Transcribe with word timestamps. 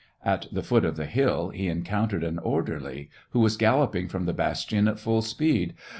At 0.25 0.47
the 0.51 0.63
foot 0.63 0.83
of 0.83 0.95
the 0.97 1.05
hill 1.05 1.49
he 1.49 1.67
encountered 1.67 2.23
an 2.23 2.39
orderly, 2.39 3.11
who 3.33 3.39
was 3.39 3.55
gal 3.55 3.81
loping 3.81 4.07
from 4.09 4.25
the 4.25 4.33
bastion 4.33 4.87
at 4.87 4.97
full 4.97 5.21
speed. 5.21 5.75